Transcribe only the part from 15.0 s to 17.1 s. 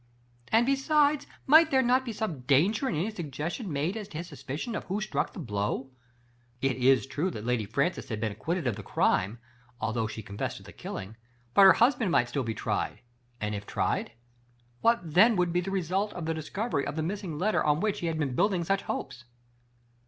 then would be the result of the discovery of the